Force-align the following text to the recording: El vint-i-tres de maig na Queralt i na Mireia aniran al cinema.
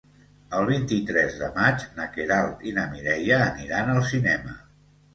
El 0.59 0.63
vint-i-tres 0.69 1.35
de 1.43 1.51
maig 1.59 1.85
na 2.01 2.09
Queralt 2.17 2.67
i 2.71 2.75
na 2.81 2.89
Mireia 2.97 3.41
aniran 3.53 3.97
al 3.97 4.05
cinema. 4.13 4.61